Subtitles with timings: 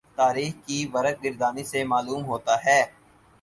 [0.17, 2.81] تاریخ کی ورق گردانی سے معلوم ہوتا ہے